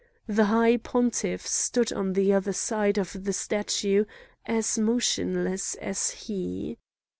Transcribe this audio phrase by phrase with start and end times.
[0.25, 4.05] The high pontiff stood on the other side of the statue
[4.47, 6.79] as motionless as he.